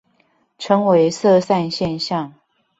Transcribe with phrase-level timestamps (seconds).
[0.57, 2.33] 稱為色散現象